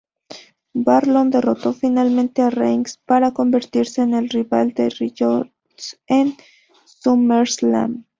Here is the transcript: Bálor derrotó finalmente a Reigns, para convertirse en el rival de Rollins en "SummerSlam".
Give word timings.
Bálor 0.73 1.27
derrotó 1.29 1.73
finalmente 1.73 2.41
a 2.41 2.49
Reigns, 2.49 2.97
para 3.05 3.33
convertirse 3.33 4.01
en 4.01 4.15
el 4.15 4.29
rival 4.29 4.73
de 4.73 4.89
Rollins 4.89 5.99
en 6.07 6.33
"SummerSlam". 6.85 8.05